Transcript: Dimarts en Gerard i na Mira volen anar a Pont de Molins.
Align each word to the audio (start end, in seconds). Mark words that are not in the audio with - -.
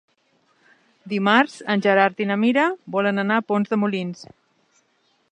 Dimarts 1.11 1.57
en 1.73 1.83
Gerard 1.85 2.23
i 2.25 2.27
na 2.31 2.37
Mira 2.43 2.63
volen 2.95 3.25
anar 3.25 3.37
a 3.41 3.43
Pont 3.53 3.69
de 3.75 3.79
Molins. 3.83 4.25